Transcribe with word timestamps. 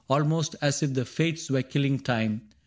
Almost 0.09 0.55
as 0.63 0.81
if 0.81 0.95
the 0.95 1.05
Fates 1.05 1.51
were 1.51 1.61
killing 1.61 1.99
time. 1.99 2.41